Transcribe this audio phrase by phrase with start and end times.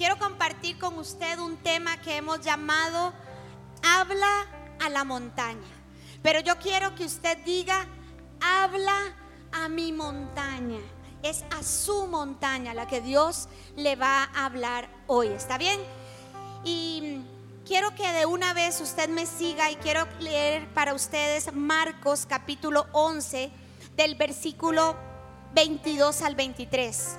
[0.00, 3.12] quiero compartir con usted un tema que hemos llamado
[3.82, 4.46] Habla
[4.80, 5.68] a la montaña.
[6.22, 7.84] Pero yo quiero que usted diga,
[8.40, 8.96] habla
[9.52, 10.80] a mi montaña.
[11.22, 15.26] Es a su montaña la que Dios le va a hablar hoy.
[15.26, 15.78] ¿Está bien?
[16.64, 17.20] Y
[17.66, 22.86] quiero que de una vez usted me siga y quiero leer para ustedes Marcos capítulo
[22.92, 23.50] 11
[23.96, 24.96] del versículo
[25.52, 27.16] 22 al 23.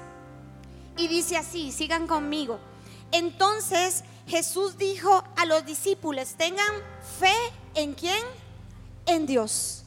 [0.98, 2.71] Y dice así, sigan conmigo.
[3.12, 6.74] Entonces Jesús dijo a los discípulos, tengan
[7.20, 7.36] fe
[7.76, 8.24] en quién?
[9.06, 9.84] En Dios.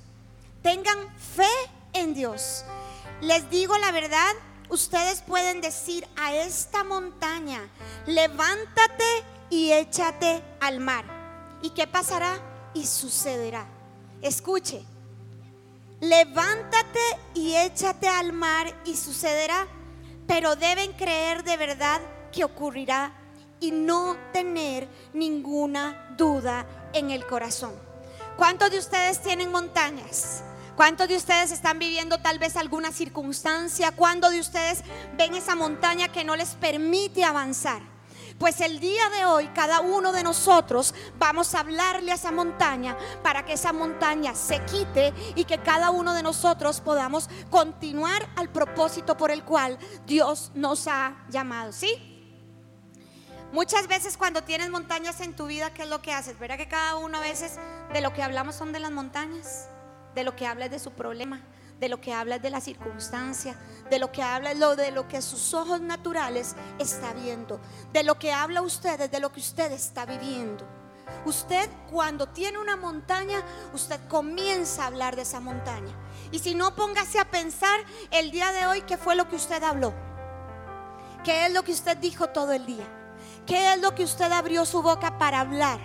[0.62, 1.48] Tengan fe
[1.92, 2.65] en Dios.
[3.20, 4.34] Les digo la verdad,
[4.68, 7.68] ustedes pueden decir a esta montaña,
[8.06, 9.05] levántate
[9.51, 11.04] y échate al mar.
[11.62, 12.38] ¿Y qué pasará?
[12.74, 13.66] Y sucederá.
[14.20, 14.84] Escuche,
[16.01, 17.01] levántate
[17.34, 19.66] y échate al mar y sucederá,
[20.27, 22.01] pero deben creer de verdad
[22.34, 23.12] que ocurrirá
[23.61, 27.73] y no tener ninguna duda en el corazón.
[28.37, 30.43] ¿Cuántos de ustedes tienen montañas?
[30.77, 33.93] ¿Cuántos de ustedes están viviendo tal vez alguna circunstancia?
[33.93, 34.82] ¿Cuántos de ustedes
[35.16, 37.80] ven esa montaña que no les permite avanzar?
[38.38, 42.96] Pues el día de hoy cada uno de nosotros vamos a hablarle a esa montaña
[43.23, 48.49] para que esa montaña se quite y que cada uno de nosotros podamos continuar al
[48.49, 51.71] propósito por el cual Dios nos ha llamado.
[51.71, 52.13] ¿Sí?
[53.55, 56.37] Muchas veces cuando tienes montañas en tu vida, ¿qué es lo que haces?
[56.41, 57.52] Verá que cada uno a veces
[57.93, 59.69] de lo que hablamos son de las montañas,
[60.16, 61.41] de lo que habla es de su problema,
[61.79, 63.55] de lo que habla es de la circunstancia,
[63.91, 67.61] de lo que habla lo de lo que sus ojos naturales está viendo,
[67.93, 70.66] de lo que habla usted de lo que usted está viviendo.
[71.25, 73.41] Usted cuando tiene una montaña,
[73.72, 75.94] usted comienza a hablar de esa montaña.
[76.33, 77.78] Y si no, póngase a pensar
[78.11, 79.94] el día de hoy qué fue lo que usted habló,
[81.22, 83.03] qué es lo que usted dijo todo el día.
[83.47, 85.78] ¿Qué es lo que usted abrió su boca para hablar?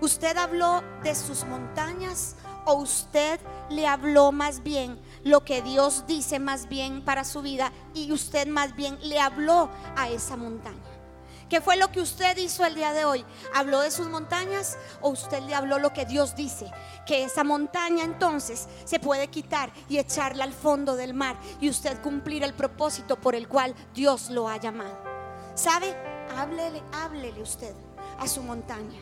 [0.00, 3.38] ¿Usted habló de sus montañas o usted
[3.70, 8.48] le habló más bien lo que Dios dice más bien para su vida y usted
[8.48, 10.82] más bien le habló a esa montaña?
[11.48, 13.24] ¿Qué fue lo que usted hizo el día de hoy?
[13.54, 16.68] ¿Habló de sus montañas o usted le habló lo que Dios dice?
[17.06, 22.00] Que esa montaña entonces se puede quitar y echarla al fondo del mar y usted
[22.00, 24.98] cumplir el propósito por el cual Dios lo ha llamado.
[25.54, 26.11] ¿Sabe?
[26.38, 27.74] Háblele, háblele usted
[28.18, 29.00] a su montaña.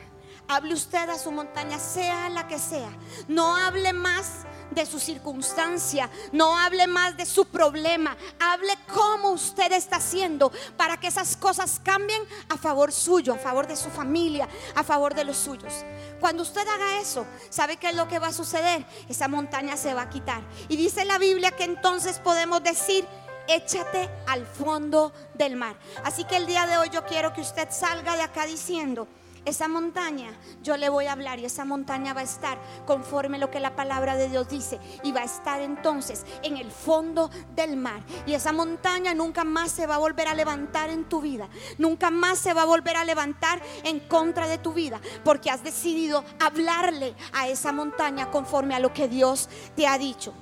[0.49, 2.91] Hable usted a su montaña, sea la que sea.
[3.29, 9.73] No hable más de su circunstancia, no hable más de su problema, hable cómo usted
[9.73, 14.49] está haciendo para que esas cosas cambien a favor suyo, a favor de su familia,
[14.75, 15.73] a favor de los suyos.
[16.21, 18.85] Cuando usted haga eso, ¿sabe qué es lo que va a suceder?
[19.09, 20.43] Esa montaña se va a quitar.
[20.69, 23.07] Y dice la Biblia que entonces podemos decir
[23.55, 25.77] échate al fondo del mar.
[26.05, 29.09] Así que el día de hoy yo quiero que usted salga de acá diciendo,
[29.45, 33.51] esa montaña yo le voy a hablar y esa montaña va a estar conforme lo
[33.51, 37.77] que la palabra de Dios dice y va a estar entonces en el fondo del
[37.77, 41.49] mar y esa montaña nunca más se va a volver a levantar en tu vida,
[41.79, 45.65] nunca más se va a volver a levantar en contra de tu vida porque has
[45.65, 50.35] decidido hablarle a esa montaña conforme a lo que Dios te ha dicho.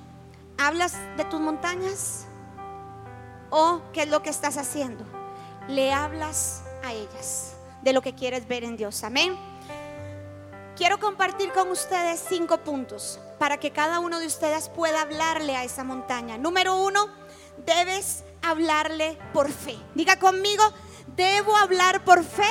[0.57, 2.28] ¿Hablas de tus montañas?
[3.49, 5.05] ¿O qué es lo que estás haciendo?
[5.67, 9.03] Le hablas a ellas de lo que quieres ver en Dios.
[9.03, 9.37] Amén.
[10.75, 15.63] Quiero compartir con ustedes cinco puntos para que cada uno de ustedes pueda hablarle a
[15.63, 16.37] esa montaña.
[16.37, 17.07] Número uno,
[17.65, 19.77] debes hablarle por fe.
[19.93, 20.63] Diga conmigo,
[21.15, 22.49] debo hablar por fe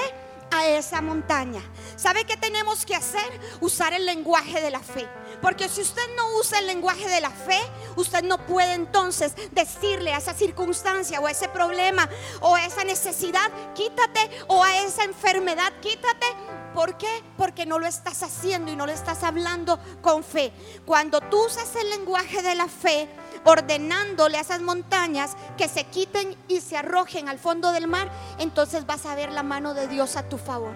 [0.50, 1.62] a esa montaña.
[1.98, 3.28] ¿Sabe qué tenemos que hacer?
[3.60, 5.08] Usar el lenguaje de la fe.
[5.42, 7.58] Porque si usted no usa el lenguaje de la fe,
[7.96, 12.08] usted no puede entonces decirle a esa circunstancia o a ese problema
[12.40, 16.26] o a esa necesidad, quítate o a esa enfermedad, quítate.
[16.72, 17.24] ¿Por qué?
[17.36, 20.52] Porque no lo estás haciendo y no lo estás hablando con fe.
[20.86, 23.08] Cuando tú usas el lenguaje de la fe,
[23.44, 28.86] ordenándole a esas montañas que se quiten y se arrojen al fondo del mar, entonces
[28.86, 30.72] vas a ver la mano de Dios a tu favor.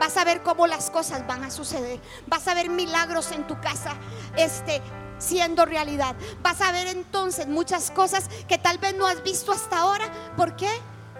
[0.00, 2.00] Vas a ver cómo las cosas van a suceder.
[2.26, 3.94] Vas a ver milagros en tu casa,
[4.36, 4.82] este
[5.18, 6.14] siendo realidad.
[6.42, 10.10] Vas a ver entonces muchas cosas que tal vez no has visto hasta ahora.
[10.36, 10.70] ¿Por qué?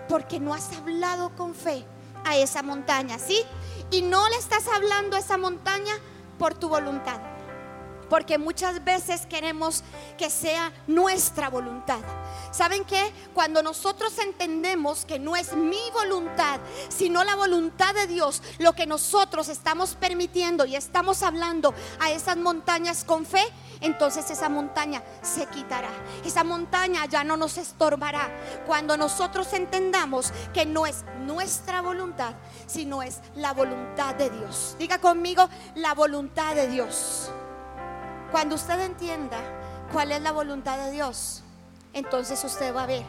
[0.09, 1.85] Porque no has hablado con fe
[2.25, 3.43] a esa montaña, ¿sí?
[3.91, 5.95] Y no le estás hablando a esa montaña
[6.39, 7.36] por tu voluntad.
[8.09, 9.83] Porque muchas veces queremos
[10.17, 12.01] que sea nuestra voluntad.
[12.51, 13.13] ¿Saben qué?
[13.35, 18.87] Cuando nosotros entendemos que no es mi voluntad, sino la voluntad de Dios, lo que
[18.87, 23.45] nosotros estamos permitiendo y estamos hablando a esas montañas con fe,
[23.81, 25.91] entonces esa montaña se quitará.
[26.25, 28.31] Esa montaña ya no nos estorbará.
[28.67, 32.35] Cuando nosotros entendamos que no es nuestra voluntad,
[32.67, 34.77] sino es la voluntad de Dios.
[34.79, 37.31] Diga conmigo, la voluntad de Dios.
[38.31, 39.39] Cuando usted entienda
[39.93, 41.43] cuál es la voluntad de Dios,
[41.93, 43.05] entonces usted va a ver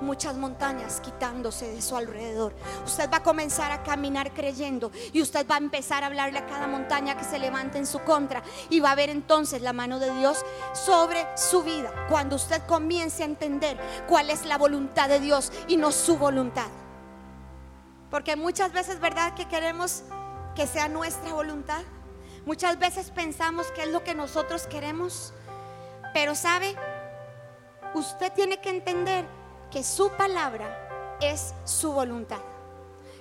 [0.00, 2.54] muchas montañas quitándose de su alrededor.
[2.84, 6.46] Usted va a comenzar a caminar creyendo y usted va a empezar a hablarle a
[6.46, 9.98] cada montaña que se levante en su contra y va a ver entonces la mano
[10.00, 11.92] de Dios sobre su vida.
[12.08, 13.78] Cuando usted comience a entender
[14.08, 16.68] cuál es la voluntad de Dios y no su voluntad.
[18.10, 19.34] Porque muchas veces, ¿verdad?
[19.34, 20.02] Que queremos
[20.54, 21.82] que sea nuestra voluntad.
[22.44, 25.32] Muchas veces pensamos que es lo que nosotros queremos,
[26.12, 26.74] pero sabe,
[27.94, 29.24] usted tiene que entender
[29.70, 32.40] que su palabra es su voluntad.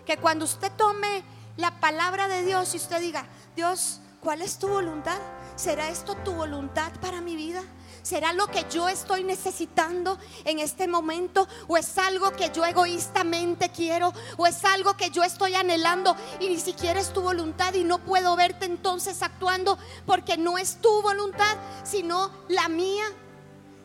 [0.05, 1.23] Que cuando usted tome
[1.55, 3.25] la palabra de Dios y usted diga,
[3.55, 5.19] Dios, ¿cuál es tu voluntad?
[5.55, 7.61] ¿Será esto tu voluntad para mi vida?
[8.03, 11.47] ¿Será lo que yo estoy necesitando en este momento?
[11.67, 14.11] ¿O es algo que yo egoístamente quiero?
[14.37, 17.99] ¿O es algo que yo estoy anhelando y ni siquiera es tu voluntad y no
[17.99, 23.05] puedo verte entonces actuando porque no es tu voluntad, sino la mía?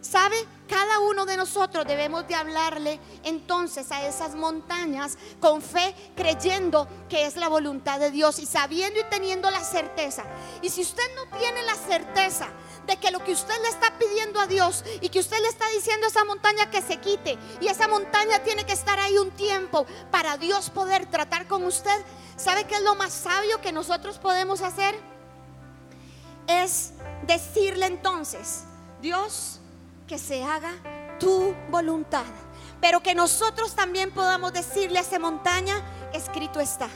[0.01, 0.37] ¿Sabe?
[0.69, 7.27] Cada uno de nosotros debemos de hablarle entonces a esas montañas con fe, creyendo que
[7.27, 10.25] es la voluntad de Dios y sabiendo y teniendo la certeza.
[10.63, 12.49] Y si usted no tiene la certeza
[12.87, 15.67] de que lo que usted le está pidiendo a Dios y que usted le está
[15.69, 19.31] diciendo a esa montaña que se quite y esa montaña tiene que estar ahí un
[19.33, 22.05] tiempo para Dios poder tratar con usted,
[22.37, 24.99] ¿sabe qué es lo más sabio que nosotros podemos hacer?
[26.47, 26.93] Es
[27.27, 28.65] decirle entonces,
[29.01, 29.61] Dios,
[30.07, 30.73] que se haga
[31.19, 32.25] tu voluntad.
[32.81, 36.89] Pero que nosotros también podamos decirle a esa montaña, escrito está.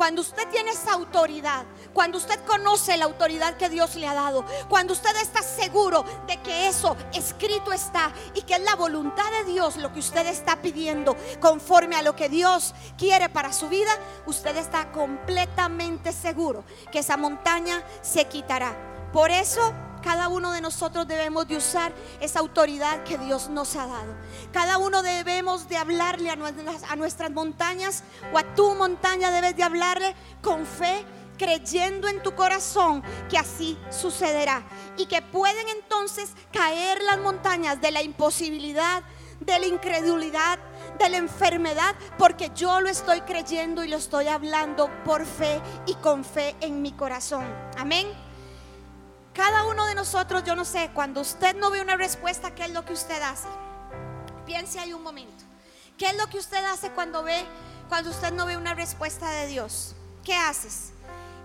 [0.00, 4.46] Cuando usted tiene esa autoridad, cuando usted conoce la autoridad que Dios le ha dado,
[4.66, 9.52] cuando usted está seguro de que eso escrito está y que es la voluntad de
[9.52, 13.90] Dios lo que usted está pidiendo conforme a lo que Dios quiere para su vida,
[14.24, 18.74] usted está completamente seguro que esa montaña se quitará.
[19.12, 23.86] Por eso cada uno de nosotros debemos de usar esa autoridad que Dios nos ha
[23.86, 24.14] dado.
[24.52, 26.36] Cada uno debemos de hablarle a
[26.96, 28.02] nuestras, montañas
[28.32, 31.04] o a tu montaña debes de hablarle con fe
[31.38, 34.62] creyendo en tu corazón que así sucederá
[34.98, 39.02] y que pueden entonces caer las montañas de la imposibilidad,
[39.40, 40.58] de la incredulidad,
[40.98, 45.94] de la enfermedad, porque yo lo estoy creyendo y lo estoy hablando por fe y
[45.94, 47.44] con fe en mi corazón.
[47.78, 48.06] Amén.
[49.34, 52.70] Cada uno de nosotros, yo no sé, cuando usted no ve una respuesta, ¿qué es
[52.70, 53.48] lo que usted hace?
[54.44, 55.44] Piense ahí un momento.
[55.96, 57.44] ¿Qué es lo que usted hace cuando ve,
[57.88, 59.94] cuando usted no ve una respuesta de Dios?
[60.24, 60.92] ¿Qué haces?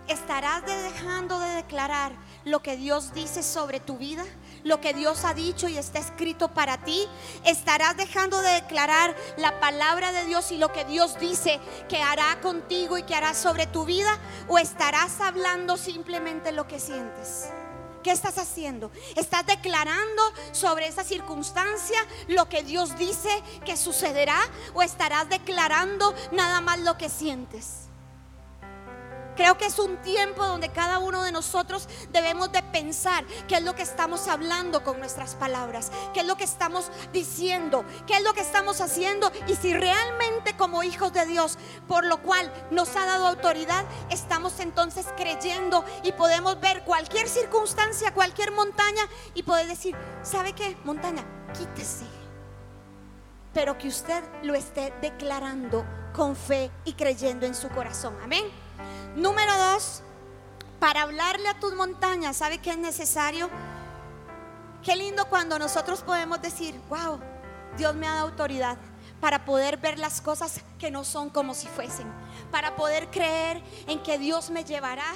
[0.07, 2.11] ¿Estarás dejando de declarar
[2.43, 4.23] lo que Dios dice sobre tu vida?
[4.63, 7.07] Lo que Dios ha dicho y está escrito para ti.
[7.43, 11.59] ¿Estarás dejando de declarar la palabra de Dios y lo que Dios dice
[11.89, 14.17] que hará contigo y que hará sobre tu vida?
[14.47, 17.49] ¿O estarás hablando simplemente lo que sientes?
[18.05, 18.91] ¿Qué estás haciendo?
[19.15, 20.21] ¿Estás declarando
[20.51, 21.97] sobre esa circunstancia
[22.27, 23.29] lo que Dios dice
[23.65, 24.37] que sucederá?
[24.75, 27.84] ¿O estarás declarando nada más lo que sientes?
[29.35, 33.63] Creo que es un tiempo donde cada uno de nosotros debemos de pensar qué es
[33.63, 38.23] lo que estamos hablando con nuestras palabras, qué es lo que estamos diciendo, qué es
[38.23, 42.95] lo que estamos haciendo y si realmente como hijos de Dios, por lo cual nos
[42.95, 49.67] ha dado autoridad, estamos entonces creyendo y podemos ver cualquier circunstancia, cualquier montaña y poder
[49.67, 50.77] decir, ¿sabe qué?
[50.85, 51.23] Montaña,
[51.57, 52.05] quítese.
[53.53, 58.17] Pero que usted lo esté declarando con fe y creyendo en su corazón.
[58.23, 58.64] Amén.
[59.15, 60.01] Número dos,
[60.77, 63.49] para hablarle a tus montañas, ¿sabe qué es necesario?
[64.83, 67.21] Qué lindo cuando nosotros podemos decir, wow,
[67.77, 68.77] Dios me ha dado autoridad
[69.21, 72.11] para poder ver las cosas que no son como si fuesen,
[72.51, 75.13] para poder creer en que Dios me llevará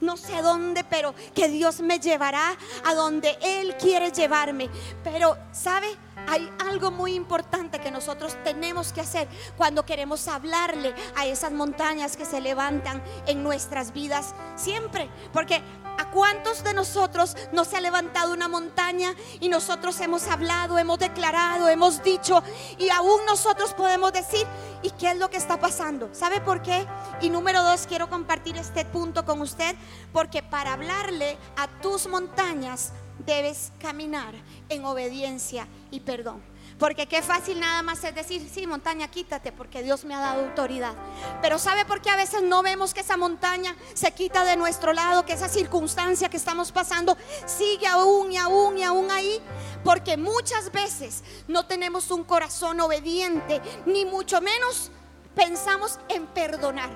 [0.00, 4.68] no sé dónde, pero que Dios me llevará a donde Él quiere llevarme.
[5.04, 5.86] Pero, ¿sabe?
[6.28, 9.26] Hay algo muy importante que nosotros tenemos que hacer
[9.56, 15.08] cuando queremos hablarle a esas montañas que se levantan en nuestras vidas siempre.
[15.32, 15.62] Porque
[15.98, 20.98] ¿a cuántos de nosotros no se ha levantado una montaña y nosotros hemos hablado, hemos
[20.98, 22.42] declarado, hemos dicho
[22.78, 24.46] y aún nosotros podemos decir,
[24.82, 26.08] ¿Y qué es lo que está pasando?
[26.12, 26.86] ¿Sabe por qué?
[27.20, 29.76] Y número dos, quiero compartir este punto con usted,
[30.12, 34.34] porque para hablarle a tus montañas debes caminar
[34.70, 36.40] en obediencia y perdón.
[36.80, 40.46] Porque qué fácil nada más es decir, sí, montaña, quítate, porque Dios me ha dado
[40.46, 40.94] autoridad.
[41.42, 44.94] Pero ¿sabe por qué a veces no vemos que esa montaña se quita de nuestro
[44.94, 49.42] lado, que esa circunstancia que estamos pasando sigue aún y aún y aún ahí?
[49.84, 54.90] Porque muchas veces no tenemos un corazón obediente, ni mucho menos
[55.34, 56.88] pensamos en perdonar.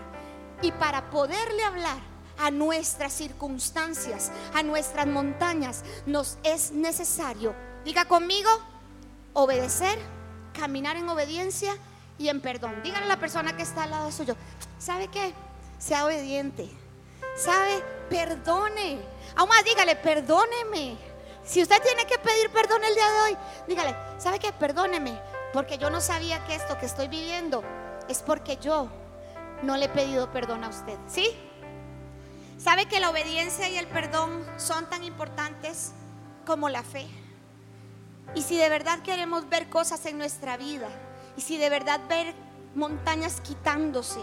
[0.63, 1.99] Y para poderle hablar
[2.39, 8.49] a nuestras circunstancias, a nuestras montañas, nos es necesario, diga conmigo,
[9.35, 9.99] obedecer,
[10.59, 11.77] caminar en obediencia
[12.19, 12.83] y en perdón.
[12.83, 14.37] Dígale a la persona que está al lado suyo,
[14.79, 15.35] ¿sabe qué?
[15.79, 16.71] Sea obediente.
[17.37, 17.83] ¿Sabe?
[18.09, 19.01] Perdone.
[19.37, 20.97] Aún más, dígale, perdóneme.
[21.45, 23.37] Si usted tiene que pedir perdón el día de hoy,
[23.69, 24.53] dígale, ¿sabe qué?
[24.53, 25.21] Perdóneme,
[25.53, 27.63] porque yo no sabía que esto que estoy viviendo
[28.09, 28.89] es porque yo
[29.63, 30.97] no le he pedido perdón a usted.
[31.07, 31.37] ¿Sí?
[32.57, 35.93] ¿Sabe que la obediencia y el perdón son tan importantes
[36.47, 37.07] como la fe?
[38.35, 40.89] Y si de verdad queremos ver cosas en nuestra vida,
[41.37, 42.35] y si de verdad ver
[42.75, 44.21] montañas quitándose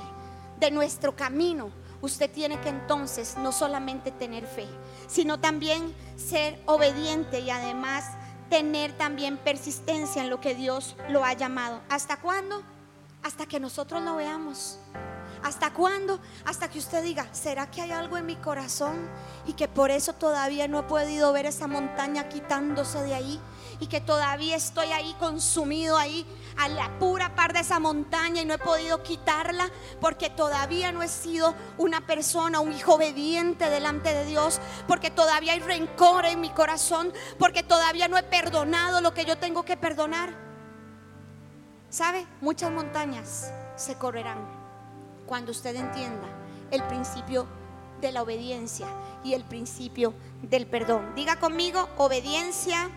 [0.60, 4.68] de nuestro camino, usted tiene que entonces no solamente tener fe,
[5.08, 8.06] sino también ser obediente y además
[8.50, 11.82] tener también persistencia en lo que Dios lo ha llamado.
[11.90, 12.64] ¿Hasta cuándo?
[13.24, 14.78] Hasta que nosotros lo veamos.
[15.44, 16.20] ¿Hasta cuándo?
[16.46, 19.10] Hasta que usted diga, ¿será que hay algo en mi corazón
[19.48, 23.40] y que por eso todavía no he podido ver esa montaña quitándose de ahí?
[23.82, 26.26] Y que todavía estoy ahí consumido ahí
[26.58, 29.70] a la pura par de esa montaña y no he podido quitarla
[30.00, 35.54] porque todavía no he sido una persona, un hijo obediente delante de Dios, porque todavía
[35.54, 39.76] hay rencor en mi corazón, porque todavía no he perdonado lo que yo tengo que
[39.76, 40.34] perdonar.
[41.90, 42.26] ¿Sabe?
[42.40, 44.38] Muchas montañas se correrán
[45.26, 46.28] cuando usted entienda
[46.70, 47.48] el principio
[48.00, 48.88] de la obediencia
[49.24, 51.14] y el principio del perdón.
[51.16, 52.90] Diga conmigo, obediencia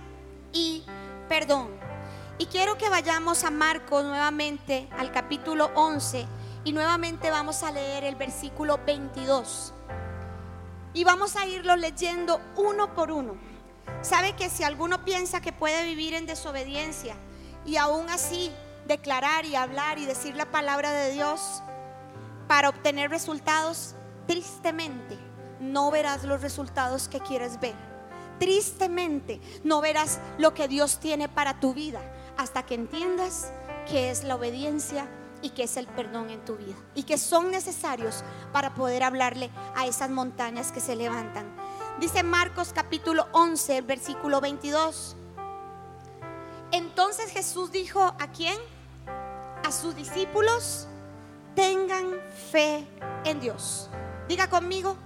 [0.54, 0.84] y
[1.28, 1.68] perdón.
[2.38, 6.26] Y quiero que vayamos a Marcos nuevamente al capítulo 11
[6.64, 9.74] y nuevamente vamos a leer el versículo 22.
[10.94, 13.36] Y vamos a irlo leyendo uno por uno.
[14.00, 17.16] Sabe que si alguno piensa que puede vivir en desobediencia
[17.66, 18.50] y aún así
[18.86, 21.62] declarar y hablar y decir la palabra de Dios,
[22.48, 23.94] para obtener resultados,
[24.26, 25.18] tristemente
[25.60, 27.93] no verás los resultados que quieres ver.
[28.38, 32.00] Tristemente no verás lo que Dios tiene para tu vida
[32.36, 33.52] hasta que entiendas
[33.88, 35.08] que es la obediencia
[35.42, 39.50] y que es el perdón en tu vida y que son necesarios para poder hablarle
[39.76, 41.46] a esas montañas que se levantan.
[42.00, 45.16] Dice Marcos capítulo 11, versículo 22.
[46.72, 48.58] Entonces Jesús dijo, ¿a quién?
[49.64, 50.88] A sus discípulos,
[51.54, 52.10] tengan
[52.50, 52.86] fe
[53.24, 53.90] en Dios.
[54.28, 54.96] Diga conmigo,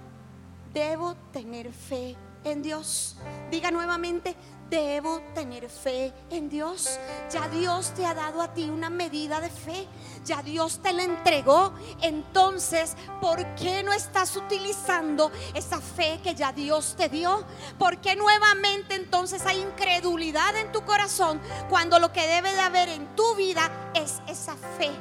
[0.73, 2.28] debo tener fe en
[2.61, 3.15] Dios.
[3.51, 4.35] Diga nuevamente,
[4.69, 6.99] debo tener fe en Dios.
[7.31, 9.87] Ya Dios te ha dado a ti una medida de fe.
[10.25, 11.73] Ya Dios te la entregó.
[12.01, 17.45] Entonces, ¿por qué no estás utilizando esa fe que ya Dios te dio?
[17.77, 22.89] ¿Por qué nuevamente entonces hay incredulidad en tu corazón cuando lo que debe de haber
[22.89, 24.91] en tu vida es esa fe?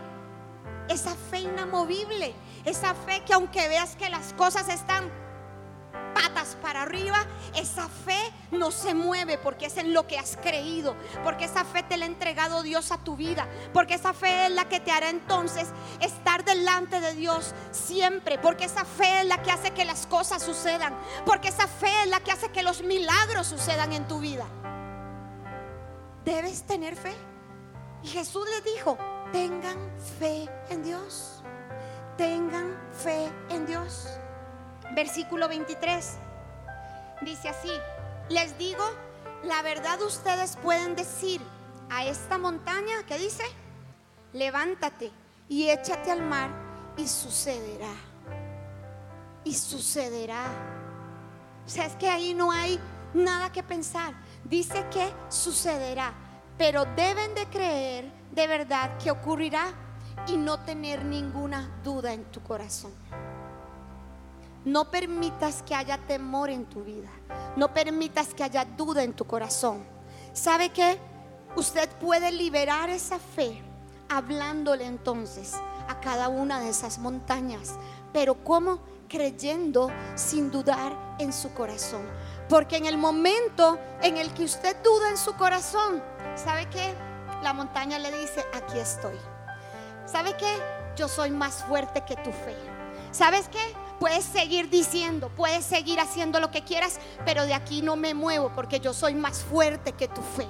[0.89, 5.11] esa fe inamovible, esa fe que aunque veas que las cosas están
[6.15, 10.97] patas para arriba, esa fe no se mueve porque es en lo que has creído,
[11.25, 14.53] porque esa fe te la ha entregado Dios a tu vida, porque esa fe es
[14.53, 15.69] la que te hará entonces
[16.01, 20.43] estar delante de Dios siempre, porque esa fe es la que hace que las cosas
[20.43, 24.47] sucedan, porque esa fe es la que hace que los milagros sucedan en tu vida.
[26.25, 27.15] Debes tener fe.
[28.03, 28.99] Y Jesús le dijo,
[29.33, 29.79] tengan
[30.19, 31.43] fe en Dios.
[32.17, 34.09] Tengan fe en Dios.
[34.95, 36.19] Versículo 23
[37.23, 37.71] dice así,
[38.29, 38.85] les digo,
[39.45, 41.41] la verdad ustedes pueden decir
[41.91, 43.45] a esta montaña, ¿qué dice?
[44.33, 45.11] Levántate
[45.49, 46.51] y échate al mar
[46.97, 47.95] y sucederá.
[49.45, 50.45] Y sucederá.
[51.67, 52.79] O sea, es que ahí no hay
[53.15, 54.15] nada que pensar.
[54.45, 56.13] Dice que sucederá,
[56.57, 59.73] pero deben de creer de verdad que ocurrirá
[60.27, 62.93] y no tener ninguna duda en tu corazón.
[64.69, 67.09] No permitas que haya temor en tu vida.
[67.57, 69.83] No permitas que haya duda en tu corazón.
[70.35, 70.99] ¿Sabe qué?
[71.57, 73.63] Usted puede liberar esa fe
[74.11, 75.55] hablándole entonces
[75.89, 77.77] a cada una de esas montañas.
[78.13, 78.81] Pero ¿cómo?
[79.09, 82.03] Creyendo sin dudar en su corazón.
[82.51, 86.03] Porque en el momento en el que usted duda en su corazón,
[86.37, 86.95] ¿sabe qué?
[87.43, 89.17] la montaña le dice, aquí estoy.
[90.05, 90.59] ¿sabe qué?
[90.95, 92.55] Yo soy más fuerte que tu fe.
[93.13, 93.75] ¿Sabes qué?
[93.99, 98.53] Puedes seguir diciendo, puedes seguir haciendo lo que quieras, pero de aquí no me muevo
[98.55, 100.47] porque yo soy más fuerte que tu fe.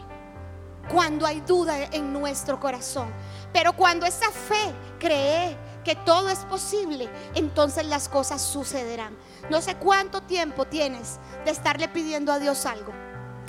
[0.93, 3.12] Cuando hay duda en nuestro corazón.
[3.52, 9.17] Pero cuando esa fe cree que todo es posible, entonces las cosas sucederán.
[9.50, 12.93] No sé cuánto tiempo tienes de estarle pidiendo a Dios algo.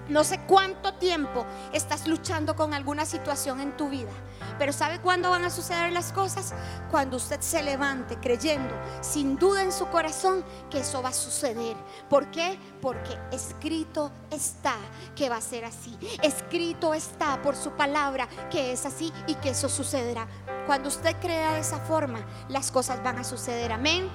[0.10, 4.10] No sé cuánto tiempo estás luchando con alguna situación en tu vida,
[4.58, 6.54] pero ¿sabe cuándo van a suceder las cosas?
[6.90, 11.78] Cuando usted se levante creyendo, sin duda en su corazón, que eso va a suceder.
[12.10, 12.58] ¿Por qué?
[12.82, 14.76] Porque escrito está
[15.16, 15.96] que va a ser así.
[16.24, 20.28] Escrito está por su palabra que es así y que eso sucederá.
[20.66, 23.72] Cuando usted crea de esa forma, las cosas van a suceder.
[23.72, 24.10] Amén.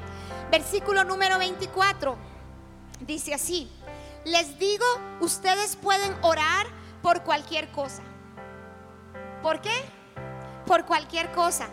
[0.51, 2.17] Versículo número 24
[3.07, 3.71] dice así.
[4.25, 4.85] Les digo,
[5.21, 6.67] ustedes pueden orar
[7.03, 8.03] por cualquier cosa.
[9.43, 9.85] ¿Por qué?
[10.67, 11.69] Por cualquier cosa.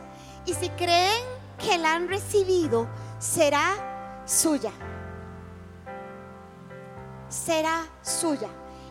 [0.46, 1.24] Y si creen
[1.58, 2.88] que la han recibido,
[3.20, 4.72] será suya.
[7.30, 8.50] Será suya.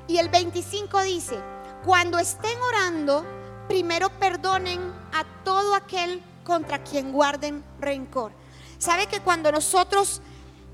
[0.08, 1.38] Y el 25 dice,
[1.84, 3.24] cuando estén orando,
[3.68, 4.80] primero perdonen
[5.12, 8.32] a todo aquel contra quien guarden rencor.
[8.78, 10.22] ¿Sabe que cuando nosotros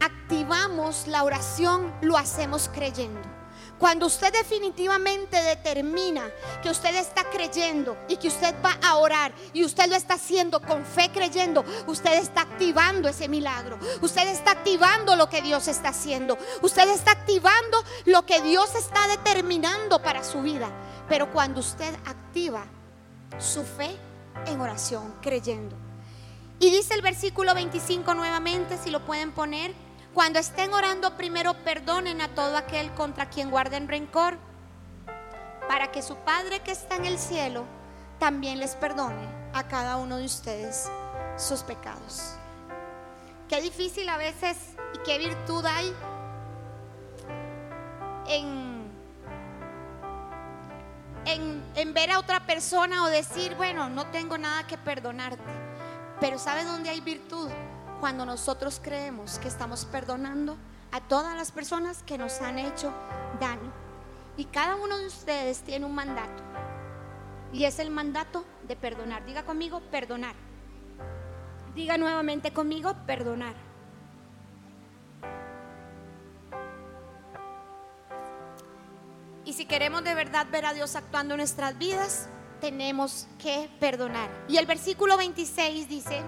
[0.06, 3.36] activamos la oración, lo hacemos creyendo.
[3.78, 6.30] Cuando usted definitivamente determina
[6.62, 10.62] que usted está creyendo y que usted va a orar y usted lo está haciendo
[10.62, 13.78] con fe creyendo, usted está activando ese milagro.
[14.00, 16.38] Usted está activando lo que Dios está haciendo.
[16.62, 20.70] Usted está activando lo que Dios está determinando para su vida.
[21.06, 22.64] Pero cuando usted activa
[23.38, 23.94] su fe
[24.46, 25.76] en oración, creyendo.
[26.58, 29.74] Y dice el versículo 25 nuevamente, si lo pueden poner,
[30.16, 34.38] cuando estén orando, primero perdonen a todo aquel contra quien guarden rencor,
[35.68, 37.66] para que su Padre que está en el cielo
[38.18, 40.88] también les perdone a cada uno de ustedes
[41.36, 42.34] sus pecados.
[43.50, 44.56] Qué difícil a veces
[44.94, 45.94] y qué virtud hay
[48.26, 48.90] en,
[51.26, 55.42] en, en ver a otra persona o decir, bueno, no tengo nada que perdonarte.
[56.20, 57.50] Pero ¿sabe dónde hay virtud?
[58.00, 60.56] Cuando nosotros creemos que estamos perdonando
[60.92, 62.92] a todas las personas que nos han hecho
[63.40, 63.72] daño.
[64.36, 66.42] Y cada uno de ustedes tiene un mandato.
[67.52, 69.24] Y es el mandato de perdonar.
[69.24, 70.34] Diga conmigo, perdonar.
[71.74, 73.54] Diga nuevamente conmigo, perdonar.
[79.44, 82.28] Y si queremos de verdad ver a Dios actuando en nuestras vidas,
[82.60, 84.28] tenemos que perdonar.
[84.48, 86.22] Y el versículo 26 dice,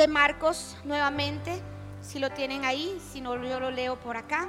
[0.00, 1.60] de Marcos nuevamente,
[2.00, 4.48] si lo tienen ahí, si no yo lo leo por acá.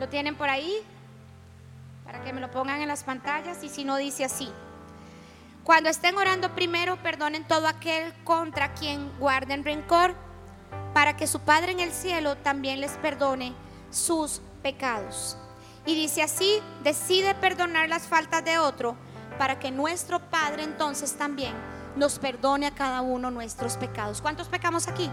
[0.00, 0.78] ¿Lo tienen por ahí?
[2.06, 4.50] Para que me lo pongan en las pantallas y si no dice así.
[5.62, 10.14] Cuando estén orando primero, perdonen todo aquel contra quien guarden rencor,
[10.94, 13.52] para que su Padre en el cielo también les perdone
[13.90, 15.36] sus pecados.
[15.84, 18.96] Y dice así, decide perdonar las faltas de otro,
[19.36, 24.20] para que nuestro Padre entonces también nos perdone a cada uno nuestros pecados.
[24.22, 25.10] ¿Cuántos pecamos aquí?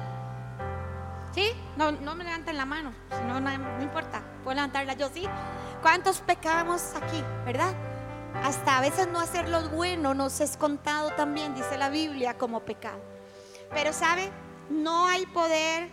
[1.33, 1.51] ¿Sí?
[1.77, 2.91] No, no me levanten la mano,
[3.27, 5.27] no, no importa, puedo levantarla yo, ¿sí?
[5.81, 7.73] ¿Cuántos pecamos aquí, verdad?
[8.43, 12.61] Hasta a veces no hacer lo bueno nos es contado también, dice la Biblia, como
[12.61, 12.99] pecado.
[13.71, 14.31] Pero sabe,
[14.69, 15.89] no hay poder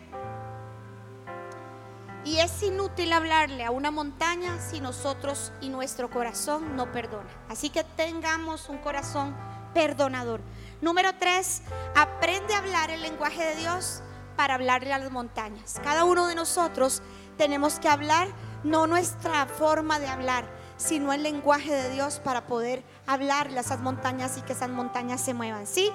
[2.27, 7.31] y es inútil hablarle a una montaña si nosotros y nuestro corazón no perdona.
[7.49, 9.37] Así que tengamos un corazón
[9.72, 10.40] perdonador.
[10.82, 11.62] Número tres,
[11.94, 14.02] aprende a hablar el lenguaje de Dios
[14.36, 15.80] para hablarle a las montañas.
[15.82, 17.02] Cada uno de nosotros
[17.38, 18.28] tenemos que hablar
[18.62, 20.44] no nuestra forma de hablar,
[20.76, 25.22] sino el lenguaje de Dios para poder hablarle a esas montañas y que esas montañas
[25.22, 25.90] se muevan, ¿sí?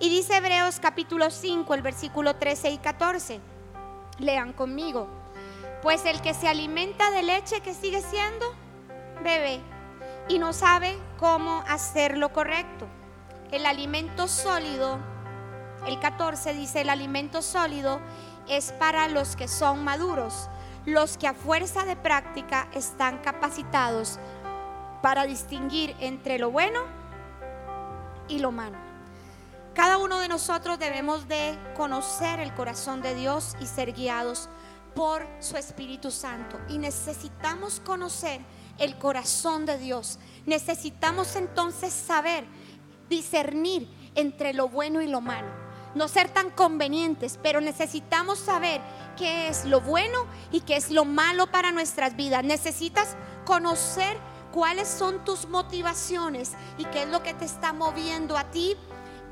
[0.00, 3.40] Y dice Hebreos capítulo 5, el versículo 13 y 14.
[4.18, 5.08] Lean conmigo.
[5.80, 8.54] Pues el que se alimenta de leche que sigue siendo
[9.24, 9.60] bebé
[10.28, 12.86] y no sabe cómo hacer lo correcto
[13.52, 14.98] el alimento sólido,
[15.86, 18.00] el 14 dice, el alimento sólido
[18.48, 20.48] es para los que son maduros,
[20.86, 24.18] los que a fuerza de práctica están capacitados
[25.02, 26.80] para distinguir entre lo bueno
[28.28, 28.76] y lo malo.
[29.74, 34.48] Cada uno de nosotros debemos de conocer el corazón de Dios y ser guiados
[34.94, 36.58] por su Espíritu Santo.
[36.68, 38.40] Y necesitamos conocer
[38.78, 40.18] el corazón de Dios.
[40.46, 42.44] Necesitamos entonces saber
[43.10, 45.48] discernir entre lo bueno y lo malo.
[45.94, 48.80] No ser tan convenientes, pero necesitamos saber
[49.18, 52.44] qué es lo bueno y qué es lo malo para nuestras vidas.
[52.44, 54.16] Necesitas conocer
[54.52, 58.76] cuáles son tus motivaciones y qué es lo que te está moviendo a ti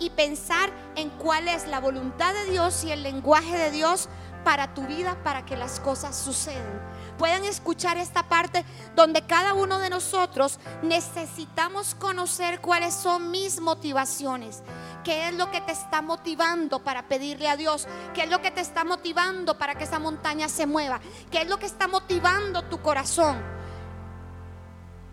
[0.00, 4.08] y pensar en cuál es la voluntad de Dios y el lenguaje de Dios
[4.44, 6.80] para tu vida, para que las cosas sucedan.
[7.18, 14.62] Pueden escuchar esta parte donde cada uno de nosotros necesitamos conocer cuáles son mis motivaciones.
[15.02, 17.88] ¿Qué es lo que te está motivando para pedirle a Dios?
[18.14, 21.00] ¿Qué es lo que te está motivando para que esa montaña se mueva?
[21.30, 23.42] ¿Qué es lo que está motivando tu corazón?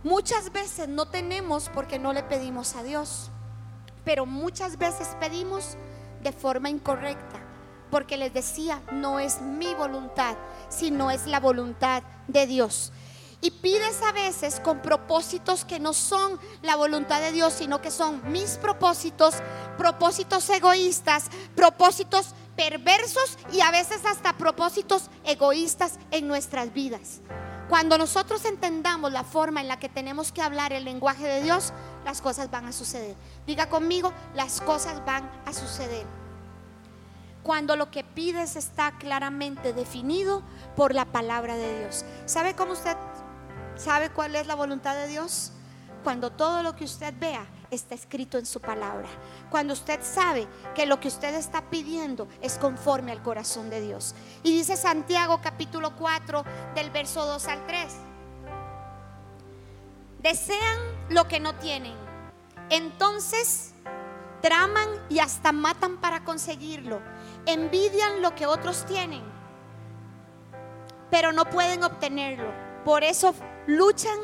[0.03, 3.31] Muchas veces no tenemos porque no le pedimos a Dios,
[4.03, 5.77] pero muchas veces pedimos
[6.21, 7.39] de forma incorrecta,
[7.95, 10.36] porque les decía, no es mi voluntad,
[10.67, 12.91] sino es la voluntad de Dios.
[13.39, 17.91] Y pides a veces con propósitos que no son la voluntad de Dios, sino que
[17.91, 19.36] son mis propósitos,
[19.77, 27.21] propósitos egoístas, propósitos perversos y a veces hasta propósitos egoístas en nuestras vidas.
[27.69, 31.71] Cuando nosotros entendamos la forma en la que tenemos que hablar el lenguaje de Dios,
[32.03, 33.15] las cosas van a suceder.
[33.47, 36.24] Diga conmigo, las cosas van a suceder.
[37.45, 40.41] Cuando lo que pides está claramente definido
[40.75, 42.03] por la palabra de Dios.
[42.25, 42.97] ¿Sabe cómo usted
[43.75, 45.51] sabe cuál es la voluntad de Dios?
[46.03, 49.08] Cuando todo lo que usted vea está escrito en su palabra.
[49.51, 54.15] Cuando usted sabe que lo que usted está pidiendo es conforme al corazón de Dios.
[54.41, 57.93] Y dice Santiago capítulo 4 del verso 2 al 3.
[60.23, 60.79] Desean
[61.10, 61.93] lo que no tienen.
[62.71, 63.75] Entonces
[64.41, 67.01] traman y hasta matan para conseguirlo.
[67.45, 69.23] Envidian lo que otros tienen,
[71.12, 72.51] pero no pueden obtenerlo.
[72.84, 73.34] Por eso
[73.67, 74.19] luchan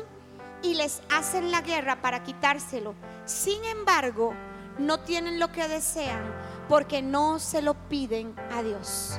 [0.62, 2.94] y les hacen la guerra para quitárselo.
[3.24, 4.34] Sin embargo,
[4.78, 6.22] no tienen lo que desean
[6.68, 9.18] porque no se lo piden a Dios.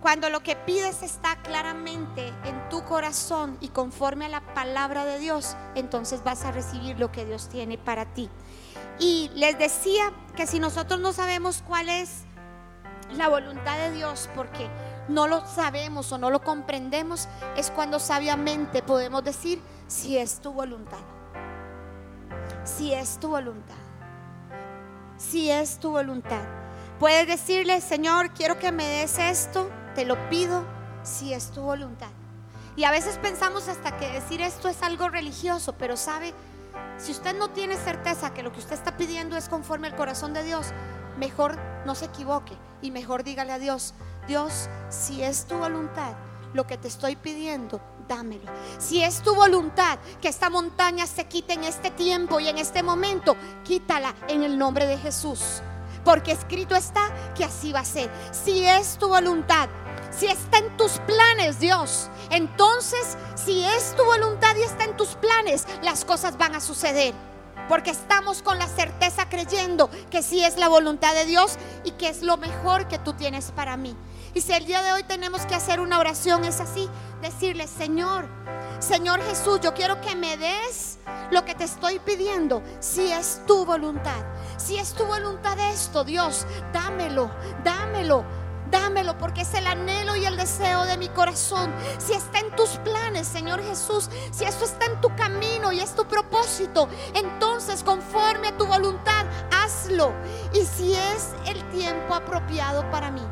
[0.00, 5.18] Cuando lo que pides está claramente en tu corazón y conforme a la palabra de
[5.18, 8.28] Dios, entonces vas a recibir lo que Dios tiene para ti.
[8.98, 12.22] Y les decía que si nosotros no sabemos cuál es
[13.16, 14.68] la voluntad de Dios, porque
[15.08, 20.52] no lo sabemos o no lo comprendemos, es cuando sabiamente podemos decir si es tu
[20.52, 20.98] voluntad.
[22.64, 23.74] Si es tu voluntad.
[25.16, 26.42] Si es tu voluntad.
[26.98, 30.64] Puedes decirle, Señor, quiero que me des esto, te lo pido,
[31.02, 32.10] si es tu voluntad.
[32.76, 36.34] Y a veces pensamos hasta que decir esto es algo religioso, pero sabe,
[36.96, 40.32] si usted no tiene certeza que lo que usted está pidiendo es conforme al corazón
[40.32, 40.68] de Dios,
[41.18, 43.94] mejor no se equivoque y mejor dígale a Dios,
[44.26, 46.14] Dios, si es tu voluntad,
[46.54, 48.50] lo que te estoy pidiendo, dámelo.
[48.78, 52.82] Si es tu voluntad que esta montaña se quite en este tiempo y en este
[52.82, 55.62] momento, quítala en el nombre de Jesús.
[56.04, 58.10] Porque escrito está que así va a ser.
[58.30, 59.68] Si es tu voluntad,
[60.18, 65.14] si está en tus planes, Dios, entonces si es tu voluntad y está en tus
[65.16, 67.14] planes, las cosas van a suceder.
[67.68, 72.08] Porque estamos con la certeza creyendo que sí es la voluntad de Dios y que
[72.08, 73.96] es lo mejor que tú tienes para mí.
[74.34, 76.90] Y si el día de hoy tenemos que hacer una oración, es así,
[77.22, 78.28] decirle, Señor,
[78.80, 80.98] Señor Jesús, yo quiero que me des
[81.30, 84.22] lo que te estoy pidiendo, si es tu voluntad.
[84.58, 87.30] Si es tu voluntad esto, Dios, dámelo,
[87.62, 88.24] dámelo.
[88.70, 91.72] Dámelo porque es el anhelo y el deseo de mi corazón.
[91.98, 95.94] Si está en tus planes, Señor Jesús, si eso está en tu camino y es
[95.94, 100.12] tu propósito, entonces conforme a tu voluntad, hazlo.
[100.52, 103.22] Y si es el tiempo apropiado para mí.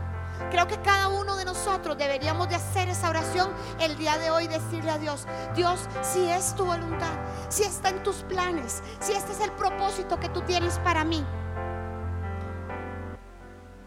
[0.51, 4.49] Creo que cada uno de nosotros deberíamos de hacer esa oración el día de hoy,
[4.49, 7.12] decirle a Dios, Dios, si es tu voluntad,
[7.49, 11.25] si está en tus planes, si este es el propósito que tú tienes para mí.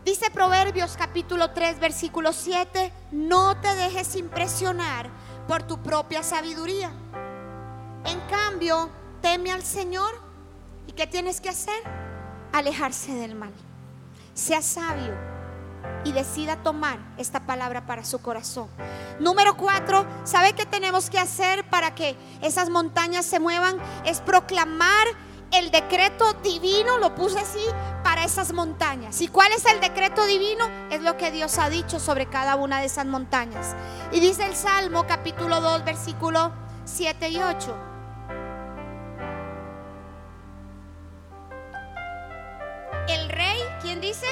[0.06, 5.10] Dice Proverbios capítulo 3, versículo 7, no te dejes impresionar
[5.48, 6.92] por tu propia sabiduría.
[8.06, 8.92] En cambio,
[9.24, 10.14] teme al Señor.
[10.86, 11.74] ¿Y qué tienes que hacer?
[12.54, 13.52] Alejarse del mal.
[14.36, 15.16] Sea sabio
[16.04, 18.70] y decida tomar esta palabra para su corazón.
[19.20, 23.80] Número cuatro, ¿sabe qué tenemos que hacer para que esas montañas se muevan?
[24.06, 25.08] Es proclamar
[25.52, 27.66] el decreto divino, lo puse así,
[28.26, 29.22] esas montañas.
[29.22, 30.68] ¿Y cuál es el decreto divino?
[30.90, 33.76] Es lo que Dios ha dicho sobre cada una de esas montañas.
[34.12, 36.52] Y dice el Salmo capítulo 2, versículo
[36.86, 37.78] 7 y 8.
[43.08, 44.28] El rey, ¿quién dice?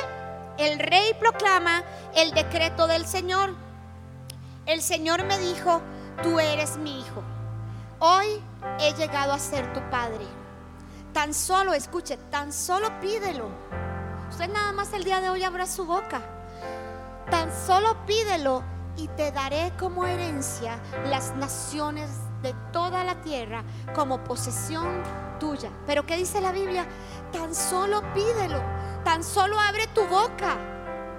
[0.58, 1.84] El rey proclama
[2.15, 3.56] el decreto del Señor.
[4.65, 5.82] El Señor me dijo,
[6.21, 7.23] tú eres mi hijo.
[7.99, 8.41] Hoy
[8.79, 10.25] he llegado a ser tu padre.
[11.13, 13.83] Tan solo, escuche, tan solo pídelo.
[14.34, 16.19] Usted nada más el día de hoy abra su boca.
[17.30, 18.63] Tan solo pídelo
[18.98, 22.10] y te daré como herencia las naciones
[22.41, 25.04] de toda la tierra como posesión
[25.39, 25.69] tuya.
[25.86, 26.88] Pero ¿qué dice la Biblia?
[27.32, 28.60] Tan solo pídelo,
[29.04, 30.58] tan solo abre tu boca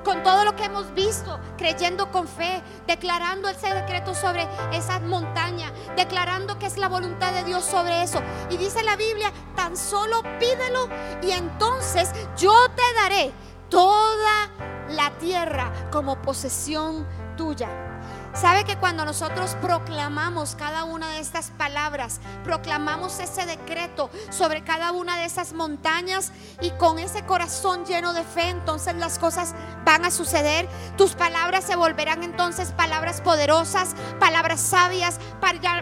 [0.04, 5.72] con todo lo que hemos visto, creyendo con fe, declarando ese decreto sobre esa montaña,
[5.96, 8.22] declarando que es la voluntad de Dios sobre eso.
[8.50, 10.88] Y dice la Biblia, tan solo pídelo
[11.22, 13.32] y entonces yo te daré
[13.68, 14.50] toda
[14.90, 17.93] la tierra como posesión tuya.
[18.34, 24.90] Sabe que cuando nosotros proclamamos cada una de estas palabras, proclamamos ese decreto sobre cada
[24.90, 30.04] una de esas montañas y con ese corazón lleno de fe, entonces las cosas van
[30.04, 30.68] a suceder.
[30.96, 35.20] Tus palabras se volverán entonces palabras poderosas, palabras sabias,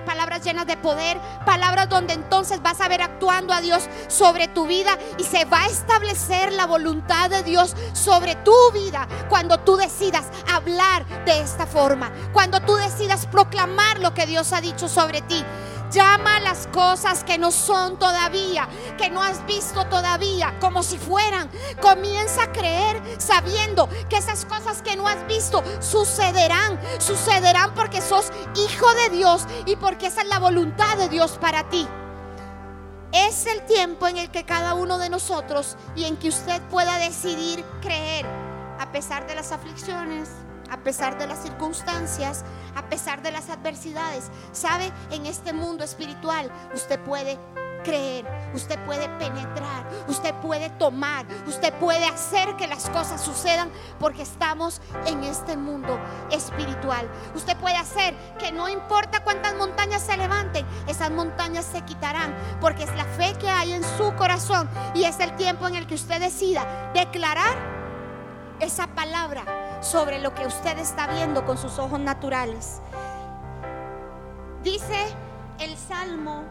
[0.05, 4.67] palabras llenas de poder, palabras donde entonces vas a ver actuando a Dios sobre tu
[4.67, 9.77] vida y se va a establecer la voluntad de Dios sobre tu vida cuando tú
[9.77, 12.11] decidas hablar de esta forma
[12.51, 15.45] tú decidas proclamar lo que Dios ha dicho sobre ti.
[15.91, 21.51] Llama las cosas que no son todavía, que no has visto todavía, como si fueran.
[21.81, 26.81] Comienza a creer sabiendo que esas cosas que no has visto sucederán.
[26.99, 31.69] Sucederán porque sos hijo de Dios y porque esa es la voluntad de Dios para
[31.69, 31.87] ti.
[33.13, 36.97] Es el tiempo en el que cada uno de nosotros y en que usted pueda
[36.97, 38.25] decidir creer
[38.79, 40.31] a pesar de las aflicciones,
[40.73, 44.31] a pesar de las circunstancias, a pesar de las adversidades.
[44.53, 44.91] ¿Sabe?
[45.11, 47.39] En este mundo espiritual usted puede
[47.85, 54.23] creer, usted puede penetrar, usted puede tomar, usted puede hacer que las cosas sucedan porque
[54.23, 57.07] estamos en este mundo espiritual.
[57.35, 62.85] Usted puede hacer que no importa cuántas montañas se levanten, esas montañas se quitarán porque
[62.85, 65.97] es la fe que hay en su corazón y es el tiempo en el que
[65.97, 67.57] usted decida declarar
[68.61, 69.43] esa palabra
[69.83, 72.81] sobre lo que usted está viendo con sus ojos naturales.
[74.63, 75.13] Dice
[75.59, 76.45] el Salmo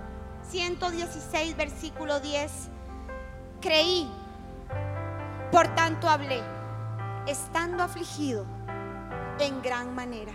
[0.50, 2.52] 116, versículo 10,
[3.62, 4.12] creí,
[5.50, 6.42] por tanto hablé,
[7.26, 8.46] estando afligido
[9.40, 10.34] en gran manera.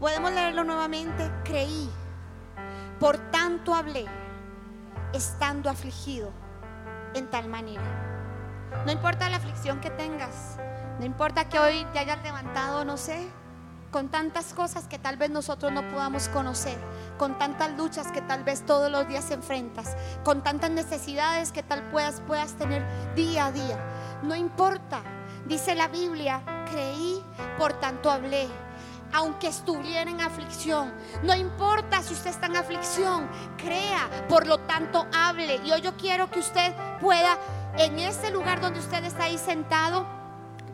[0.00, 1.88] Podemos leerlo nuevamente, creí,
[2.98, 4.04] por tanto hablé,
[5.12, 6.32] estando afligido
[7.14, 7.84] en tal manera.
[8.84, 10.58] No importa la aflicción que tengas,
[10.98, 13.28] no importa que hoy te hayas levantado, no sé,
[13.90, 16.76] con tantas cosas que tal vez nosotros no podamos conocer,
[17.18, 21.82] con tantas luchas que tal vez todos los días enfrentas, con tantas necesidades que tal
[21.90, 23.78] puedas, puedas tener día a día.
[24.22, 25.02] No importa,
[25.46, 27.22] dice la Biblia, creí,
[27.58, 28.48] por tanto hablé.
[29.12, 35.06] Aunque estuviera en aflicción, no importa si usted está en aflicción, crea, por lo tanto
[35.14, 35.60] hable.
[35.64, 37.38] Y hoy yo quiero que usted pueda,
[37.78, 40.15] en ese lugar donde usted está ahí sentado,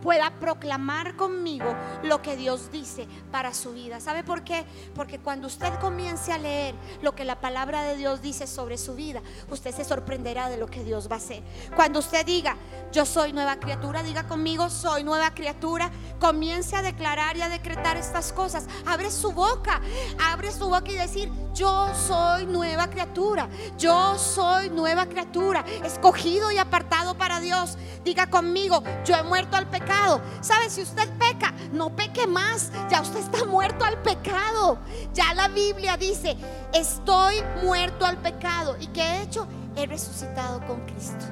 [0.02, 4.00] pueda proclamar conmigo lo que Dios dice para su vida.
[4.00, 4.66] ¿Sabe por qué?
[4.94, 8.94] Porque cuando usted comience a leer lo que la palabra de Dios dice sobre su
[8.94, 11.42] vida, usted se sorprenderá de lo que Dios va a hacer.
[11.76, 12.56] Cuando usted diga,
[12.90, 17.96] yo soy nueva criatura, diga conmigo, soy nueva criatura, comience a declarar y a decretar
[17.96, 18.66] estas cosas.
[18.86, 19.80] Abre su boca,
[20.20, 26.58] abre su boca y decir, yo soy nueva criatura, yo soy nueva criatura, escogido y
[26.58, 27.78] apartado para Dios.
[28.04, 29.91] Diga conmigo, yo he muerto al pecado
[30.40, 30.70] ¿Sabe?
[30.70, 32.70] Si usted peca, no peque más.
[32.90, 34.78] Ya usted está muerto al pecado.
[35.14, 36.36] Ya la Biblia dice,
[36.72, 38.76] estoy muerto al pecado.
[38.80, 39.46] ¿Y qué he hecho?
[39.76, 41.24] He resucitado con Cristo.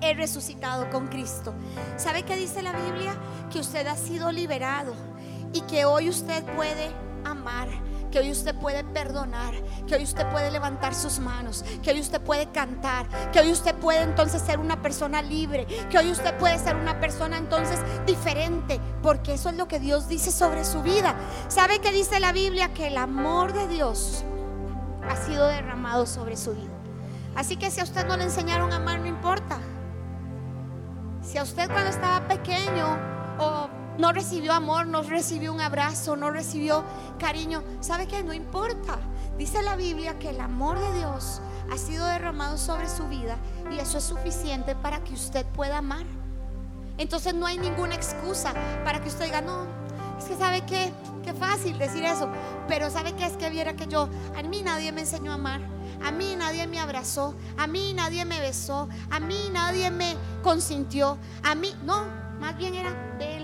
[0.00, 1.52] He resucitado con Cristo.
[1.96, 3.14] ¿Sabe qué dice la Biblia?
[3.50, 4.94] Que usted ha sido liberado
[5.52, 6.92] y que hoy usted puede
[7.24, 7.68] amar
[8.10, 9.54] que hoy usted puede perdonar,
[9.86, 13.74] que hoy usted puede levantar sus manos, que hoy usted puede cantar, que hoy usted
[13.76, 18.80] puede entonces ser una persona libre, que hoy usted puede ser una persona entonces diferente,
[19.02, 21.14] porque eso es lo que Dios dice sobre su vida.
[21.48, 22.72] ¿Sabe que dice la Biblia?
[22.74, 24.24] Que el amor de Dios
[25.08, 26.72] ha sido derramado sobre su vida.
[27.34, 29.58] Así que si a usted no le enseñaron a amar, no importa.
[31.22, 32.98] Si a usted cuando estaba pequeño
[33.38, 36.84] o no recibió amor, no recibió un abrazo, no recibió
[37.18, 37.62] cariño.
[37.80, 38.22] ¿Sabe qué?
[38.22, 38.98] No importa.
[39.36, 43.36] Dice la Biblia que el amor de Dios ha sido derramado sobre su vida
[43.70, 46.06] y eso es suficiente para que usted pueda amar.
[46.96, 49.66] Entonces no hay ninguna excusa para que usted diga, no,
[50.18, 52.28] es que sabe qué, qué fácil decir eso,
[52.66, 55.60] pero sabe que es que viera que yo, a mí nadie me enseñó a amar,
[56.04, 61.18] a mí nadie me abrazó, a mí nadie me besó, a mí nadie me consintió,
[61.44, 62.04] a mí, no,
[62.40, 63.37] más bien era dele,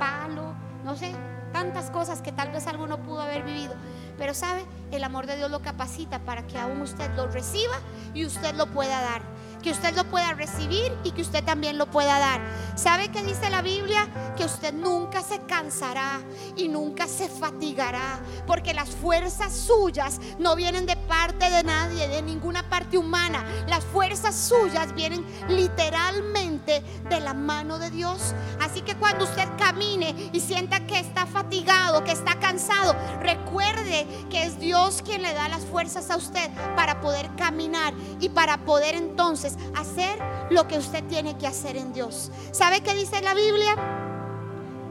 [0.00, 1.12] palo, no sé,
[1.52, 3.74] tantas cosas que tal vez alguno pudo haber vivido.
[4.18, 7.76] Pero sabe, el amor de Dios lo capacita para que aún usted lo reciba
[8.12, 9.22] y usted lo pueda dar.
[9.62, 12.40] Que usted lo pueda recibir y que usted también lo pueda dar.
[12.76, 14.08] ¿Sabe qué dice la Biblia?
[14.36, 16.20] Que usted nunca se cansará
[16.56, 22.22] y nunca se fatigará, porque las fuerzas suyas no vienen de parte de nadie, de
[22.22, 23.44] ninguna parte humana.
[23.68, 28.34] Las fuerzas suyas vienen literalmente de la mano de Dios.
[28.58, 34.44] Así que cuando usted camine y sienta que está fatigado, que está cansado, recuerde que
[34.44, 38.94] es Dios quien le da las fuerzas a usted para poder caminar y para poder
[38.94, 42.32] entonces hacer lo que usted tiene que hacer en Dios.
[42.50, 43.76] ¿Sabe qué dice la Biblia?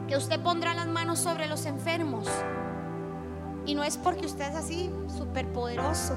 [0.06, 2.28] Que usted pondrá las manos sobre los enfermos.
[3.70, 6.16] Y no es porque usted es así súper poderoso,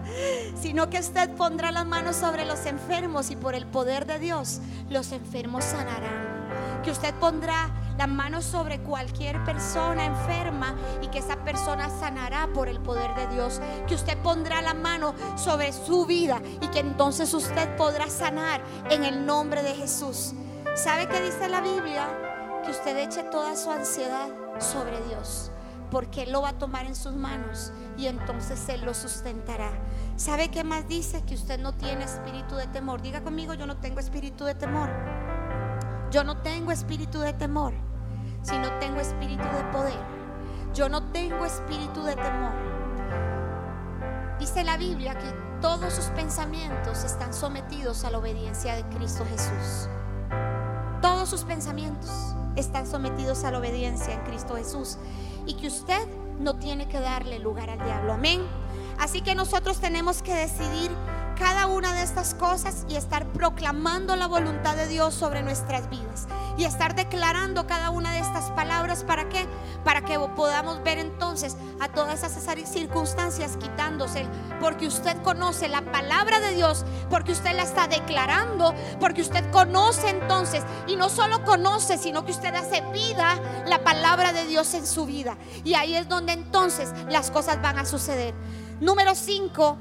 [0.58, 4.60] sino que usted pondrá las manos sobre los enfermos y por el poder de Dios
[4.88, 6.80] los enfermos sanarán.
[6.82, 12.66] Que usted pondrá la mano sobre cualquier persona enferma y que esa persona sanará por
[12.66, 13.60] el poder de Dios.
[13.86, 19.04] Que usted pondrá la mano sobre su vida y que entonces usted podrá sanar en
[19.04, 20.32] el nombre de Jesús.
[20.74, 22.08] ¿Sabe qué dice la Biblia?
[22.64, 24.28] Que usted eche toda su ansiedad
[24.58, 25.50] sobre Dios,
[25.96, 29.70] porque Él lo va a tomar en sus manos y entonces Él lo sustentará.
[30.16, 31.22] ¿Sabe qué más dice?
[31.22, 33.00] Que usted no tiene espíritu de temor.
[33.00, 34.90] Diga conmigo, yo no tengo espíritu de temor.
[36.10, 37.72] Yo no tengo espíritu de temor,
[38.42, 39.98] sino tengo espíritu de poder.
[40.74, 42.52] Yo no tengo espíritu de temor.
[44.38, 45.32] Dice la Biblia que
[45.62, 49.88] todos sus pensamientos están sometidos a la obediencia de Cristo Jesús.
[51.00, 54.98] Todos sus pensamientos están sometidos a la obediencia en Cristo Jesús.
[55.46, 56.06] Y que usted
[56.38, 58.14] no tiene que darle lugar al diablo.
[58.14, 58.42] Amén.
[58.98, 60.90] Así que nosotros tenemos que decidir
[61.38, 66.26] cada una de estas cosas y estar proclamando la voluntad de Dios sobre nuestras vidas
[66.56, 69.46] y estar declarando cada una de estas palabras para qué?
[69.84, 74.26] Para que podamos ver entonces a todas esas circunstancias quitándose,
[74.60, 80.08] porque usted conoce la palabra de Dios, porque usted la está declarando, porque usted conoce
[80.10, 84.86] entonces y no solo conoce, sino que usted hace vida la palabra de Dios en
[84.86, 85.36] su vida.
[85.64, 88.34] Y ahí es donde entonces las cosas van a suceder.
[88.80, 89.76] Número 5,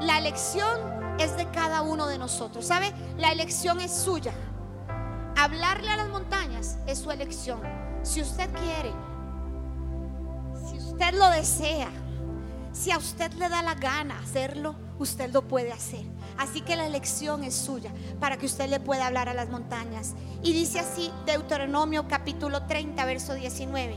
[0.00, 2.66] la elección es de cada uno de nosotros.
[2.66, 2.92] ¿Sabe?
[3.18, 4.32] La elección es suya.
[5.36, 7.60] Hablarle a las montañas es su elección.
[8.02, 8.92] Si usted quiere,
[10.68, 11.90] si usted lo desea,
[12.72, 16.04] si a usted le da la gana hacerlo, usted lo puede hacer.
[16.38, 17.90] Así que la elección es suya
[18.20, 20.14] para que usted le pueda hablar a las montañas.
[20.42, 23.96] Y dice así Deuteronomio capítulo 30, verso 19.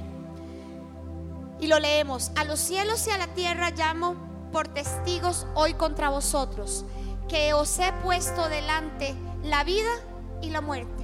[1.59, 4.15] Y lo leemos, a los cielos y a la tierra llamo
[4.51, 6.85] por testigos hoy contra vosotros
[7.27, 9.91] que os he puesto delante la vida
[10.41, 11.02] y la muerte,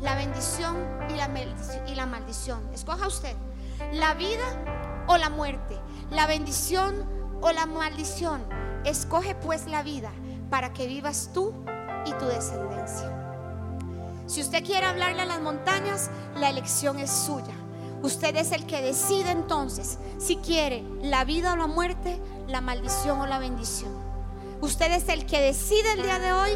[0.00, 0.76] la bendición
[1.08, 2.68] y la, maldición.
[2.72, 3.34] Escoja usted
[3.92, 4.44] la vida
[5.06, 5.78] o la muerte,
[6.10, 6.94] la bendición
[7.40, 8.42] o la maldición.
[8.84, 10.10] Escoge pues la vida
[10.50, 11.52] para que vivas tú
[12.06, 13.14] y tu descendencia.
[14.26, 17.54] Si usted quiere hablarle a las montañas, la elección es suya.
[18.02, 23.20] Usted es el que decide entonces si quiere la vida o la muerte, la maldición
[23.20, 23.92] o la bendición.
[24.60, 26.50] Usted es el que decide el día de hoy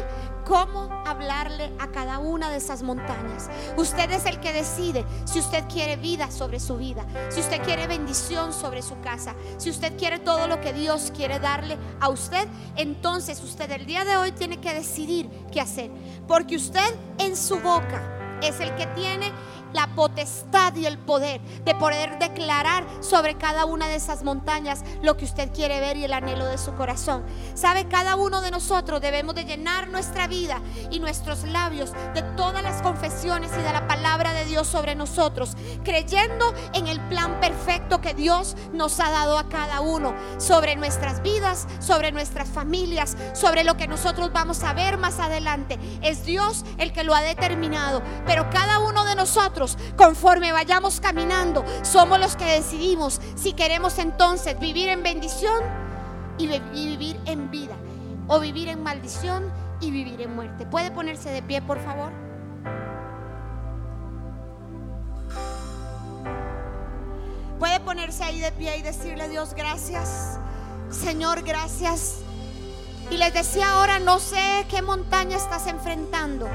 [0.45, 3.49] cómo hablarle a cada una de esas montañas.
[3.77, 7.87] Usted es el que decide si usted quiere vida sobre su vida, si usted quiere
[7.87, 12.47] bendición sobre su casa, si usted quiere todo lo que Dios quiere darle a usted,
[12.75, 15.91] entonces usted el día de hoy tiene que decidir qué hacer.
[16.27, 18.01] Porque usted en su boca
[18.41, 19.31] es el que tiene
[19.73, 25.17] la potestad y el poder de poder declarar sobre cada una de esas montañas lo
[25.17, 27.23] que usted quiere ver y el anhelo de su corazón.
[27.53, 32.63] Sabe, cada uno de nosotros debemos de llenar nuestra vida y nuestros labios de todas
[32.63, 38.01] las confesiones y de la palabra de Dios sobre nosotros, creyendo en el plan perfecto
[38.01, 43.63] que Dios nos ha dado a cada uno sobre nuestras vidas, sobre nuestras familias, sobre
[43.63, 45.79] lo que nosotros vamos a ver más adelante.
[46.01, 49.62] Es Dios el que lo ha determinado, pero cada uno de nosotros
[49.95, 55.61] conforme vayamos caminando, somos los que decidimos si queremos entonces vivir en bendición
[56.37, 57.75] y vivir en vida,
[58.27, 60.65] o vivir en maldición y vivir en muerte.
[60.65, 62.11] ¿Puede ponerse de pie, por favor?
[67.59, 70.37] Puede ponerse ahí de pie y decirle Dios gracias.
[70.89, 72.19] Señor, gracias.
[73.09, 76.47] Y les decía ahora, no sé qué montaña estás enfrentando,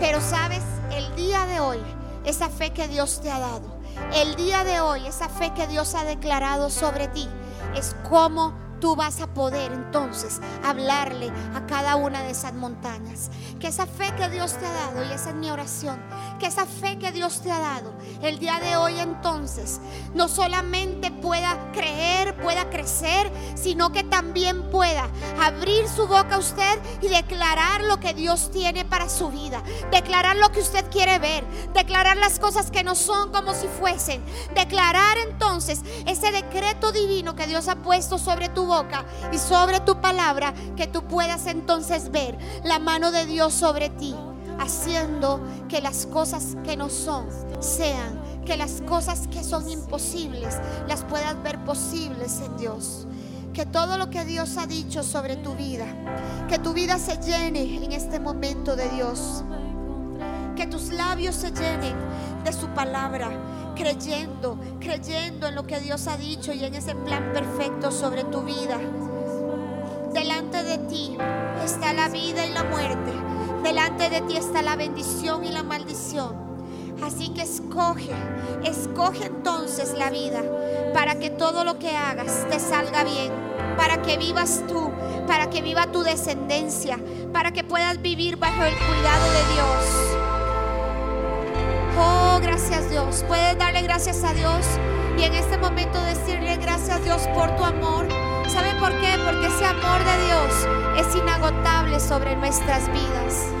[0.00, 1.78] pero sabes, el día de hoy
[2.28, 3.78] esa fe que Dios te ha dado.
[4.14, 7.28] El día de hoy, esa fe que Dios ha declarado sobre ti
[7.74, 13.30] es cómo tú vas a poder entonces hablarle a cada una de esas montañas.
[13.60, 16.00] Que esa fe que Dios te ha dado, y esa es mi oración,
[16.38, 19.80] que esa fe que Dios te ha dado el día de hoy entonces
[20.14, 25.08] no solamente pueda creer, pueda crecer, sino que también pueda
[25.40, 30.36] abrir su boca a usted y declarar lo que Dios tiene para su vida, declarar
[30.36, 31.44] lo que usted quiere ver,
[31.74, 34.22] declarar las cosas que no son como si fuesen,
[34.54, 40.00] declarar entonces ese decreto divino que Dios ha puesto sobre tu boca y sobre tu
[40.00, 44.14] palabra, que tú puedas entonces ver la mano de Dios sobre ti,
[44.60, 47.26] haciendo que las cosas que no son
[47.58, 50.56] sean, que las cosas que son imposibles
[50.86, 53.06] las puedas ver posibles en Dios.
[53.52, 55.86] Que todo lo que Dios ha dicho sobre tu vida,
[56.48, 59.42] que tu vida se llene en este momento de Dios.
[60.58, 61.94] Que tus labios se llenen
[62.42, 63.28] de su palabra,
[63.76, 68.42] creyendo, creyendo en lo que Dios ha dicho y en ese plan perfecto sobre tu
[68.42, 68.76] vida.
[70.12, 71.16] Delante de ti
[71.64, 73.12] está la vida y la muerte.
[73.62, 76.34] Delante de ti está la bendición y la maldición.
[77.04, 78.10] Así que escoge,
[78.64, 80.42] escoge entonces la vida
[80.92, 83.30] para que todo lo que hagas te salga bien,
[83.76, 84.90] para que vivas tú,
[85.28, 86.98] para que viva tu descendencia,
[87.32, 90.17] para que puedas vivir bajo el cuidado de Dios.
[92.42, 93.24] Gracias Dios.
[93.26, 94.64] Puedes darle gracias a Dios
[95.18, 98.06] y en este momento decirle gracias Dios por tu amor.
[98.48, 99.18] ¿Sabe por qué?
[99.24, 103.57] Porque ese amor de Dios es inagotable sobre nuestras vidas.